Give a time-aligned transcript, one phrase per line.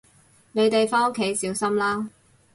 [0.53, 2.09] 你哋返屋企小心啦